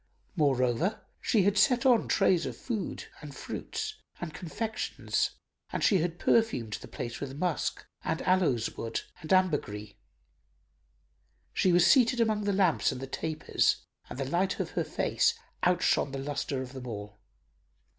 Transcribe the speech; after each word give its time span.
Moreover, 0.35 1.05
she 1.21 1.43
had 1.43 1.59
set 1.59 1.85
on 1.85 2.07
trays 2.07 2.47
of 2.47 2.57
food 2.57 3.05
and 3.21 3.35
fruits 3.35 4.01
and 4.19 4.33
confections 4.33 5.37
and 5.71 5.83
she 5.83 5.99
had 5.99 6.17
perfumed 6.17 6.73
the 6.81 6.87
place 6.87 7.19
with 7.19 7.37
musk 7.37 7.85
and 8.03 8.19
aloes 8.23 8.75
wood 8.75 9.01
and 9.19 9.31
ambergris. 9.31 9.93
She 11.53 11.71
was 11.71 11.85
seated 11.85 12.19
among 12.19 12.45
the 12.45 12.51
lamps 12.53 12.91
and 12.91 12.99
the 12.99 13.05
tapers 13.05 13.85
and 14.09 14.17
the 14.17 14.25
light 14.25 14.59
of 14.59 14.71
her 14.71 14.83
face 14.83 15.35
outshone 15.63 16.13
the 16.13 16.17
lustre 16.17 16.63
of 16.63 16.73
them 16.73 16.87
all. 16.87 17.19